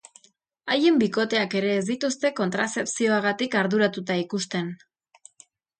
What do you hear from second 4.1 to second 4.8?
ikusten.